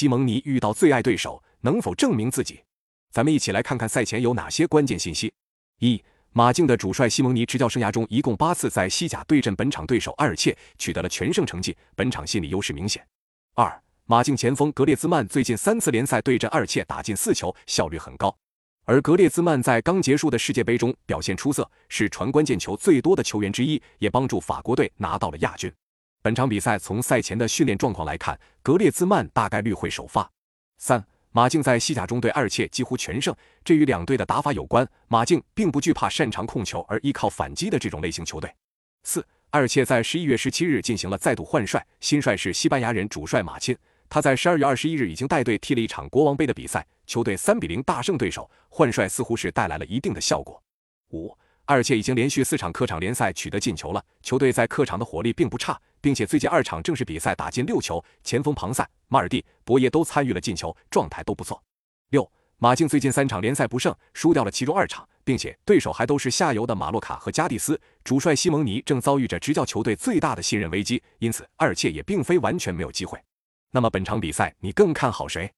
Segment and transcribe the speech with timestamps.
[0.00, 2.64] 西蒙尼遇到最爱对手，能否证明自己？
[3.10, 5.30] 咱们一起来看看赛前有哪些关键信息。
[5.80, 13.06] 一、马竞的主帅西蒙尼执教生涯中一共八次在西甲对阵本场对手埃尔切，取得了全胜成绩，本场心理优势明显。
[13.54, 18.34] 二、马竞前锋格列兹曼最近三次联赛对阵埃尔切打进四球，效率很高。
[18.86, 25.70] 而格列兹曼在刚结束的世界杯中表现出色，是传关键球最多的球员之一，也帮助法国队拿到了亚军。
[26.22, 30.30] 本场比赛从赛前的训练状况来看，格列兹曼大概率会首发。
[30.76, 31.02] 三。
[31.32, 33.32] 马竞在西甲中对埃尔切几乎全胜，
[33.64, 34.86] 这与两队的打法有关。
[35.06, 38.52] 马竞并不惧怕擅长控球而依靠反击的这种类型球队。
[39.04, 43.78] 四，埃尔切在十一月十七日进行了再度换帅，新帅是西班牙人主帅马钦。
[44.08, 48.50] 他在十二月二十一日已经带队踢了一场国王杯的比赛，球队三比零大胜对手。
[48.68, 50.60] 换帅似乎是带来了一定的效果。
[51.12, 51.34] 五。
[51.66, 61.62] 埃尔切已经连续四场客场联赛取得进球了，球队在客场的火力并不差，并且最近二场正式比赛打进六球，前锋庞塞、马尔蒂、博耶都参与了进球，状态都不错。
[62.10, 73.18] 六，马竞最近三场联赛不胜，输掉了其中二场，并且对手还都是下游的马洛卡和加蒂斯，主帅西蒙尼正遭遇着执教球队最大的信任危机，因此二切也并非完全没有机会。
[73.70, 75.52] 那么本场比赛你更看好谁？